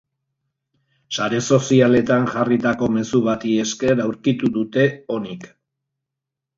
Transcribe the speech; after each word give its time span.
Sare 1.17 1.41
sozialetan 1.57 2.27
jarritako 2.33 2.91
mezu 2.97 3.23
bati 3.31 3.55
esker 3.67 4.05
aurkitu 4.09 4.53
dute, 4.61 4.91
onik. 5.21 5.51